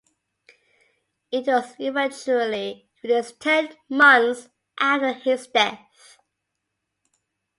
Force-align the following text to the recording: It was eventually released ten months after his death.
It 1.31 1.45
was 1.45 1.75
eventually 1.77 2.89
released 3.03 3.39
ten 3.39 3.69
months 3.87 4.49
after 4.79 5.13
his 5.13 5.45
death. 5.45 6.17